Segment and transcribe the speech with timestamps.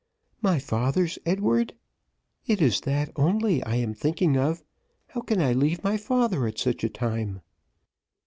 [0.41, 1.75] "My father's, Edward,
[2.47, 4.63] it is that only I am thinking of;
[5.09, 7.41] how can I leave my father at such a time?"